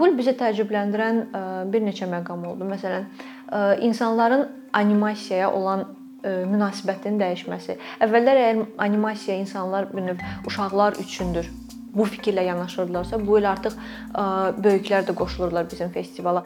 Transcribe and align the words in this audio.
Bu 0.00 0.08
bizi 0.16 0.32
təəccübləndirən 0.32 1.18
bir 1.72 1.82
neçə 1.84 2.06
məqam 2.08 2.46
oldu. 2.48 2.64
Məsələn, 2.64 3.04
insanların 3.84 4.46
animasiyaya 4.72 5.50
olan 5.52 5.84
münasibətinin 6.24 7.20
dəyişməsi. 7.20 7.76
Əvvəllər 8.04 8.40
əgər 8.40 8.62
animasiya 8.86 9.36
insanlar 9.40 9.90
bir 9.92 10.06
növ 10.08 10.24
uşaqlar 10.48 10.96
üçündür 11.04 11.50
bu 11.94 12.06
fikirlə 12.06 12.44
yanaşırdılarsa, 12.46 13.18
bu 13.26 13.38
il 13.40 13.50
artıq 13.50 13.76
böyüklər 14.64 15.08
də 15.08 15.14
qoşulurlar 15.20 15.68
bizim 15.70 15.90
festivala. 15.90 16.44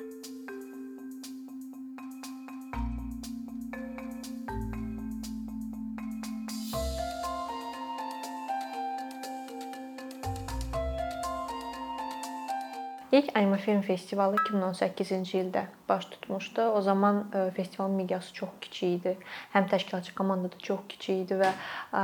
İlk 13.14 13.36
anime 13.36 13.56
film 13.62 13.80
festivalı 13.80 14.36
2018-ci 14.36 15.36
ildə 15.38 15.60
baş 15.88 16.04
tutmuşdu. 16.04 16.62
O 16.62 16.80
zaman 16.82 17.26
e, 17.34 17.50
festivalın 17.50 17.94
miqyası 17.94 18.34
çox 18.34 18.48
kiçik 18.60 18.88
idi. 19.00 19.12
Həm 19.52 19.68
təşkilatçı 19.70 20.14
komanda 20.14 20.50
da 20.52 20.58
çox 20.58 20.80
kiçik 20.88 21.22
idi 21.22 21.38
və 21.38 21.52
e, 22.00 22.02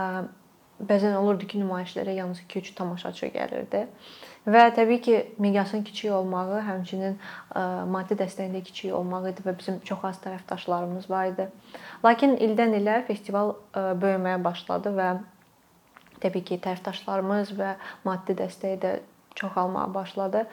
bəzən 0.92 1.18
olurdu 1.18 1.50
ki, 1.50 1.64
nümayişlərə 1.64 2.14
yalnız 2.14 2.44
2-3 2.46 2.74
tamaşaçı 2.78 3.32
gəlirdi. 3.34 3.82
Və 4.46 4.64
təbii 4.78 5.02
ki, 5.02 5.18
miqyasın 5.38 5.82
kiçik 5.82 6.12
olmağı, 6.12 6.62
həmçinin 6.70 7.18
e, 7.18 7.66
maddi 7.96 8.14
dəstəyin 8.22 8.54
də 8.60 8.62
kiçik 8.70 8.94
olmağı 8.94 9.34
idi 9.34 9.50
və 9.50 9.58
bizim 9.58 9.82
çox 9.82 10.06
az 10.12 10.24
tərəfdaşlarımız 10.30 11.10
var 11.10 11.34
idi. 11.34 11.50
Lakin 12.06 12.38
ildən 12.38 12.78
ilə 12.84 13.00
festival 13.10 13.56
böyüməyə 13.74 14.44
başladı 14.44 14.94
və 15.02 15.14
təbii 16.22 16.46
ki, 16.52 16.62
tərəfdaşlarımız 16.68 17.56
və 17.58 17.78
maddi 18.06 18.44
dəstəyi 18.44 18.86
də 18.86 19.00
çoxalmağa 19.40 19.88
başladı. 19.94 20.44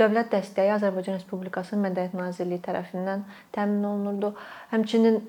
Dövlət 0.00 0.32
dəstəyi 0.34 0.74
Azərbaycan 0.76 1.16
Respublikasının 1.16 1.86
Mədəniyyət 1.88 2.18
Nazirliyi 2.18 2.60
tərəfindən 2.66 3.24
təmin 3.54 3.86
olunurdu. 3.86 4.34
Həmçinin 4.74 5.22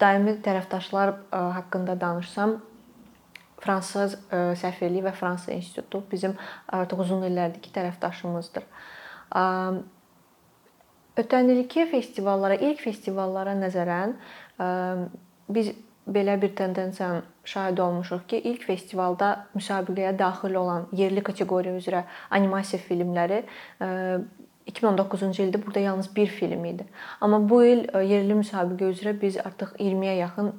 daimi 0.00 0.36
tərəfdaşlar 0.44 1.14
haqqında 1.30 2.00
danışsam, 2.00 2.58
Fransız 3.62 4.16
səfirliyi 4.58 5.04
və 5.04 5.12
Fransa 5.14 5.52
institutu 5.54 6.00
bizim 6.10 6.32
artıq 6.74 7.04
uzun 7.04 7.22
illərdir 7.28 7.62
ki, 7.62 7.70
tərəfdaşımızdır. 7.76 8.64
Ötən 11.22 11.52
ilki 11.54 11.84
festivallara, 11.92 12.56
ilk 12.58 12.82
festivallara 12.82 13.54
nəzərən 13.60 14.16
biz 15.52 15.70
belə 16.08 16.42
bir 16.42 16.56
tendensiyanın 16.56 17.22
şahidi 17.44 17.82
olmuşuq 17.82 18.26
ki, 18.28 18.38
ilk 18.38 18.64
festivalda 18.66 19.46
müsabiqəyə 19.54 20.18
daxil 20.18 20.54
olan 20.54 20.86
yerli 20.92 21.22
kateqoriya 21.22 21.76
üzrə 21.78 22.04
animasiya 22.30 22.82
filmləri 22.82 23.42
2019-cu 24.70 25.46
ildə 25.46 25.60
burada 25.64 25.80
yalnız 25.80 26.16
bir 26.16 26.26
film 26.26 26.64
idi. 26.64 26.86
Amma 27.20 27.40
bu 27.48 27.64
il 27.64 27.86
yerli 28.10 28.34
müsabiqə 28.42 28.90
üzrə 28.94 29.14
biz 29.20 29.38
artıq 29.38 29.74
20-yə 29.78 30.16
yaxın 30.20 30.52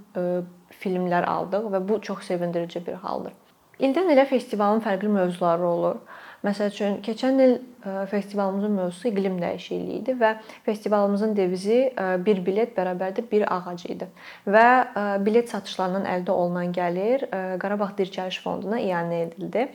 filmlər 0.84 1.28
aldıq 1.28 1.70
və 1.76 1.88
bu 1.90 2.02
çox 2.02 2.28
sevindirici 2.28 2.86
bir 2.88 3.00
haldır. 3.04 3.34
İldən 3.80 4.12
ilə 4.14 4.26
festivalın 4.30 4.84
fərqli 4.86 5.08
mövzuları 5.08 5.68
olur. 5.68 5.96
Məsəl 6.44 6.74
üçün, 6.74 6.98
keçən 7.00 7.38
il 7.40 7.54
e, 7.56 8.06
festivalımızın 8.12 8.72
mövzusu 8.76 9.08
iqlim 9.08 9.38
dəyişikliyi 9.40 10.00
idi 10.02 10.16
və 10.20 10.34
festivalımızın 10.66 11.36
devizi 11.38 11.78
e, 11.88 12.08
bir 12.26 12.42
bilet 12.46 12.74
bərabərdir 12.76 13.30
bir 13.30 13.46
ağac 13.56 13.86
idi. 13.88 14.10
Və 14.56 14.66
e, 14.84 15.06
bilet 15.24 15.54
satışlarından 15.54 16.10
əldə 16.16 16.36
olunan 16.36 16.74
gəlir 16.76 17.24
Qarabağ 17.64 17.94
Dirçəliş 18.00 18.42
Fonduna 18.44 18.82
ianə 18.84 19.22
edildi 19.28 19.70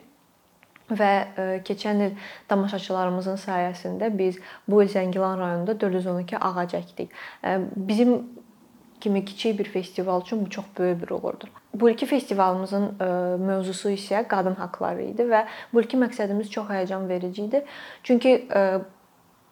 və 0.98 1.12
keçən 1.68 2.02
il 2.04 2.28
tamaşaçılarımızın 2.48 3.40
sayəsində 3.40 4.10
biz 4.18 4.36
bu 4.68 4.82
il 4.84 4.92
Zəngilan 4.92 5.40
rayonunda 5.40 5.76
412 5.80 6.36
ağac 6.50 6.76
əkdik. 6.80 7.16
Bizim 7.76 8.14
kimi 9.00 9.24
kiçik 9.24 9.58
bir 9.58 9.64
festival 9.64 10.22
üçün 10.22 10.46
bu 10.46 10.50
çox 10.50 10.64
böyük 10.78 11.02
bir 11.02 11.10
uğurdur. 11.16 11.57
Bu 11.74 11.90
ilki 11.90 12.06
festivalımızın 12.06 12.84
e, 13.00 13.04
mövzusu 13.36 13.90
isə 13.92 14.22
qadın 14.28 14.56
haqqları 14.56 15.10
idi 15.10 15.26
və 15.28 15.44
bu 15.72 15.82
ilki 15.82 15.98
məqsədimiz 16.00 16.48
çox 16.50 16.70
həyəcan 16.72 17.08
verici 17.08 17.44
idi. 17.44 17.60
Çünki 18.02 18.32
e, 18.54 18.62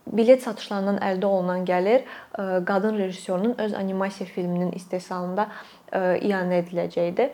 bilet 0.06 0.43
satışlarından 0.43 0.99
əldə 1.04 1.27
olunan 1.27 1.66
gəlir 1.69 2.00
e, 2.00 2.65
qadın 2.65 2.99
rejissorunun 2.99 3.54
öz 3.59 3.75
animasiya 3.75 4.28
filminin 4.32 4.72
istehsalında 4.72 5.49
ianə 5.97 6.59
ediləcəkdi. 6.65 7.28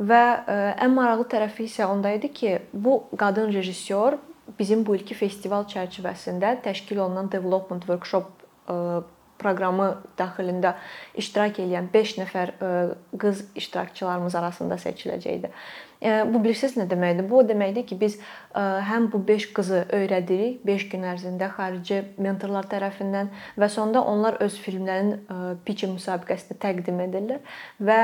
Və 0.00 0.22
ən 0.80 0.94
maraqlı 0.94 1.26
tərəfi 1.34 1.66
isə 1.68 1.84
onda 1.86 2.10
idi 2.16 2.32
ki, 2.32 2.54
bu 2.72 3.02
qadın 3.18 3.52
rejissor 3.52 4.16
bizim 4.58 4.86
bu 4.86 4.96
ilki 4.96 5.14
festival 5.14 5.66
çərçivəsində 5.68 6.56
təşkil 6.64 7.02
olunan 7.04 7.28
development 7.32 7.84
workshop 7.90 8.30
proqramı 9.38 9.88
daxilində 10.18 10.74
iştirak 11.18 11.60
edən 11.64 11.90
5 11.92 12.14
nəfər 12.22 12.54
e, 12.54 12.70
qız 13.18 13.44
iştirakçılarımız 13.58 14.34
arasında 14.40 14.78
seçiləcəkdi. 14.82 15.50
E, 16.02 16.10
bu 16.30 16.42
bilirsiniz 16.44 16.76
nə 16.78 16.86
deməkdir? 16.90 17.26
Bu 17.30 17.40
o 17.40 17.44
deməkdir 17.46 17.86
ki, 17.86 17.98
biz 18.00 18.18
e, 18.18 18.62
həm 18.90 19.10
bu 19.12 19.20
5 19.28 19.48
qızı 19.56 19.84
öyrədirik 19.98 20.64
5 20.66 20.88
gün 20.94 21.06
ərzində 21.12 21.50
xarici 21.54 22.00
mentorlar 22.18 22.66
tərəfindən 22.70 23.30
və 23.58 23.70
sonda 23.74 24.02
onlar 24.02 24.40
öz 24.44 24.58
filmlərinin 24.64 25.62
pitch 25.66 25.86
müsabiqəsində 25.90 26.58
təqdim 26.62 27.00
edirlər 27.06 27.40
və 27.80 28.00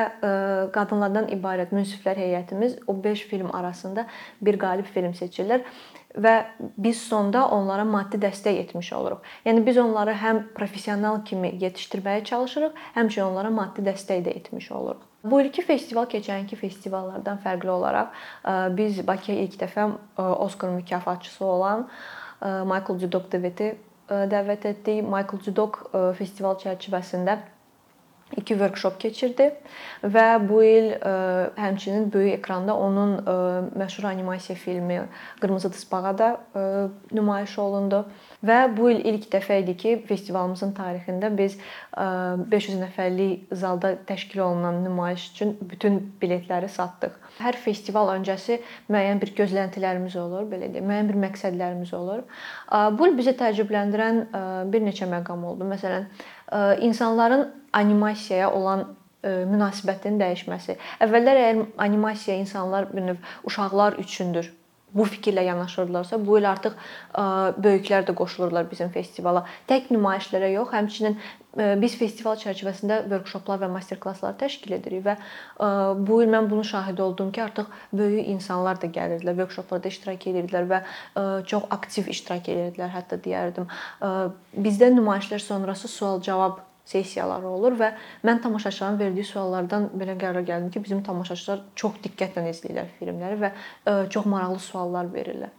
qadınlardan 0.75 1.31
ibarət 1.34 1.75
münsiflər 1.75 2.19
heyətimiz 2.22 2.78
o 2.87 2.97
5 3.05 3.27
film 3.31 3.55
arasında 3.55 4.06
bir 4.41 4.59
qalib 4.59 4.91
film 4.95 5.15
seçirlər 5.15 5.62
və 6.14 6.34
biz 6.78 7.00
sonda 7.02 7.48
onlara 7.50 7.84
maddi 7.84 8.20
dəstək 8.22 8.60
etmiş 8.64 8.92
oluruq. 8.92 9.25
Yəni 9.47 9.64
biz 9.66 9.78
onları 9.82 10.14
həm 10.20 10.42
professional 10.54 11.25
kimi 11.26 11.50
yetişdirməyə 11.62 12.25
çalışırıq, 12.25 12.76
həmçinin 12.94 13.26
onlara 13.26 13.50
maddi 13.50 13.82
dəstək 13.86 14.22
də 14.26 14.36
etmiş 14.38 14.70
oluruq. 14.72 15.03
Bu 15.24 15.41
ilki 15.41 15.62
festival 15.64 16.04
keçənki 16.12 16.56
festivallardan 16.60 17.38
fərqli 17.41 17.70
olaraq 17.72 18.12
biz 18.76 19.00
Bakıya 19.06 19.47
ilk 19.47 19.56
dəfə 19.62 19.88
Oskar 20.20 20.69
mükafatçısı 20.69 21.44
olan 21.44 21.88
Michael 22.42 22.98
Judok 23.00 23.32
Deveti 23.32 23.72
dəvət 24.10 24.69
etdik. 24.69 25.00
Michael 25.03 25.41
Judok 25.47 25.80
festival 26.19 26.58
çərçivəsində 26.60 27.38
iki 28.32 28.56
workshop 28.56 28.96
keçirdi 29.00 29.50
və 30.02 30.26
bu 30.48 30.60
il 30.64 30.90
e, 30.96 31.12
həmçinin 31.60 32.10
böyük 32.12 32.38
ekranda 32.38 32.76
onun 32.76 33.12
e, 33.18 33.34
məşhur 33.78 34.06
animasiya 34.08 34.56
filmi 34.58 35.02
Qırmızı 35.40 35.70
Tısbağa 35.70 36.18
da 36.18 36.28
e, 36.56 36.62
nümayiş 37.12 37.58
olundu 37.58 38.04
və 38.44 38.58
bu 38.76 38.90
il 38.90 39.04
ilk 39.12 39.28
dəfə 39.32 39.60
idi 39.62 39.76
ki, 39.76 39.92
festivalımızın 40.08 40.74
tarixində 40.76 41.30
biz 41.36 41.56
500 41.96 42.80
nəfərlik 42.82 43.54
zalda 43.56 43.94
təşkil 44.06 44.42
olunan 44.44 44.82
nümayiş 44.84 45.30
üçün 45.30 45.56
bütün 45.70 46.00
biletləri 46.20 46.68
satdıq. 46.68 47.14
Hər 47.38 47.56
festival 47.56 48.12
öncəsi 48.18 48.58
müəyyən 48.92 49.22
bir 49.22 49.32
gözləntilərimiz 49.38 50.18
olur, 50.20 50.44
belə 50.50 50.68
deyək, 50.74 50.84
müəyyən 50.84 51.08
bir 51.08 51.20
məqsədlərimiz 51.24 51.94
olur. 51.96 52.20
Bu 52.98 53.08
il 53.08 53.16
bizi 53.16 53.32
təəccübləndirən 53.41 54.20
bir 54.72 54.84
neçə 54.84 55.08
məqam 55.08 55.46
oldu. 55.48 55.64
Məsələn, 55.72 56.10
insanların 56.81 57.49
animasiyaya 57.72 58.50
olan 58.53 58.84
münasibətinin 59.25 60.19
dəyişməsi. 60.21 60.77
Əvvəllər 61.00 61.41
əgər 61.41 61.62
animasiya 61.81 62.37
insanlar 62.37 62.91
bir 62.93 63.06
növ 63.06 63.16
uşaqlar 63.49 63.97
üçündür 64.03 64.50
bu 64.94 65.05
fikirlə 65.10 65.43
yanaşırdılarsa, 65.44 66.19
bu 66.27 66.38
il 66.38 66.49
artıq 66.50 66.75
böyüklər 67.60 68.06
də 68.09 68.15
qoşulurlar 68.15 68.69
bizim 68.71 68.93
festivala. 68.94 69.44
Tək 69.69 69.91
nümayişlərə 69.91 70.53
yox, 70.55 70.71
həmçinin 70.75 71.19
biz 71.82 71.94
festival 71.94 72.34
çərçivəsində 72.41 73.04
workshoplar 73.06 73.60
və 73.62 73.69
master-klasslar 73.71 74.34
təşkil 74.41 74.75
edirik 74.75 75.04
və 75.04 75.15
bu 76.03 76.21
il 76.25 76.31
mən 76.33 76.49
bunun 76.50 76.66
şahidi 76.66 77.03
oldum 77.03 77.31
ki, 77.34 77.43
artıq 77.43 77.71
böyük 77.93 78.28
insanlar 78.34 78.81
da 78.83 78.91
gəlirdilər, 78.91 79.39
workshoplarda 79.45 79.91
iştirak 79.92 80.27
edirdilər 80.33 80.71
və 80.72 80.83
çox 81.47 81.71
aktiv 81.74 82.10
iştirak 82.10 82.51
edirdilər, 82.51 82.91
hətta 82.95 83.21
deyərdim. 83.22 83.71
Bizdə 84.66 84.91
nümayişlər 84.95 85.42
sonrası 85.42 85.91
sual-cavab 85.91 86.63
sessiyaları 86.84 87.48
olur 87.48 87.77
və 87.81 87.91
mən 88.25 88.42
tamaşaçıların 88.45 88.98
verdiyi 89.01 89.25
suallardan 89.25 89.91
belə 89.97 90.16
qərara 90.21 90.45
gəldim 90.45 90.71
ki, 90.75 90.84
bizim 90.84 91.03
tamaşaçılar 91.07 91.65
çox 91.81 92.01
diqqətlə 92.04 92.45
izləyirlər 92.51 92.91
filmləri 92.98 93.41
və 93.41 93.53
e, 93.53 93.95
çox 94.13 94.28
maraqlı 94.28 94.60
suallar 94.60 95.09
verirlər. 95.15 95.53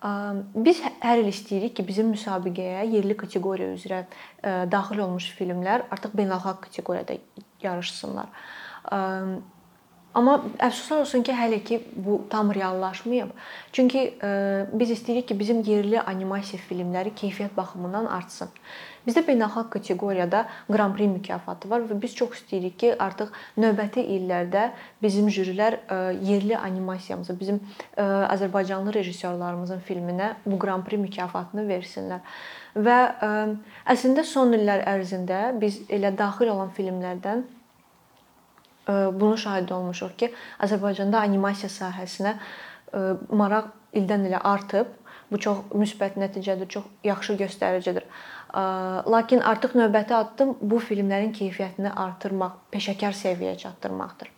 Biz 0.00 0.78
hər 1.04 1.20
il 1.20 1.26
istəyirik 1.28 1.74
ki, 1.76 1.84
bizim 1.84 2.08
müsabiqəyə 2.14 2.86
yerli 2.88 3.16
kateqoriya 3.20 3.74
üzrə 3.74 3.98
e, 4.00 4.52
daxil 4.72 5.02
olmuş 5.04 5.26
filmlər 5.36 5.84
artıq 5.92 6.14
beynəlxalq 6.16 6.62
kateqoriyada 6.68 7.18
yarışsınlar. 7.60 8.32
Amma 10.14 10.40
əfsuslar 10.58 11.04
olsun 11.04 11.22
ki, 11.22 11.34
hələ 11.38 11.60
ki 11.62 11.76
bu 11.94 12.16
tam 12.30 12.48
reallaşmayıb. 12.50 13.30
Çünki 13.72 14.00
ə, 14.18 14.30
biz 14.74 14.90
istəyirik 14.96 15.28
ki, 15.28 15.36
bizim 15.38 15.60
yerli 15.62 16.00
animasiya 16.02 16.58
filmləri 16.66 17.12
keyfiyyət 17.14 17.54
baxımından 17.54 18.08
artsın. 18.10 18.50
Bizdə 19.06 19.22
beynəlxalq 19.28 19.70
kateqoriyada 19.76 20.40
Qran 20.66 20.96
Pri 20.96 21.06
mükafatı 21.08 21.70
var 21.70 21.86
və 21.86 22.00
biz 22.02 22.16
çox 22.18 22.40
istəyirik 22.40 22.74
ki, 22.82 22.90
artıq 22.98 23.30
növbəti 23.62 24.02
illərdə 24.16 24.72
bizim 25.02 25.30
jürilər 25.30 25.78
ə, 25.86 26.00
yerli 26.26 26.58
animasiyamıza, 26.58 27.38
bizim 27.38 27.62
ə, 27.94 28.08
Azərbaycanlı 28.34 28.96
rejissorlarımızın 28.98 29.86
filminə 29.86 30.32
bu 30.42 30.58
Qran 30.58 30.82
Pri 30.84 30.98
mükafatını 31.06 31.68
versinlər. 31.70 32.26
Və 32.74 32.98
ə, 33.14 33.32
əslində 33.94 34.26
son 34.26 34.58
illər 34.58 34.82
ərzində 34.90 35.46
biz 35.62 35.84
elə 35.86 36.10
daxil 36.18 36.50
olan 36.50 36.74
filmlərdən 36.74 37.46
bunu 39.20 39.36
şahid 39.38 39.70
olmuşuq 39.76 40.16
ki, 40.22 40.32
Azərbaycanda 40.66 41.22
animasiya 41.26 41.70
sahəsinə 41.72 42.34
maraq 43.42 43.70
ildən 43.94 44.26
ilə 44.30 44.40
artıb. 44.54 44.96
Bu 45.30 45.38
çox 45.38 45.58
müsbət 45.78 46.16
nəticədir, 46.18 46.66
çox 46.66 46.88
yaxşı 47.06 47.36
göstəricidir. 47.38 48.08
Lakin 49.14 49.44
artıq 49.46 49.76
növbəti 49.78 50.16
addım 50.16 50.56
bu 50.60 50.80
filmlərin 50.82 51.30
keyfiyyətini 51.36 51.92
artırmaq, 52.06 52.58
peşəkar 52.74 53.14
səviyyəyə 53.14 53.56
çatdırmaqdır. 53.62 54.34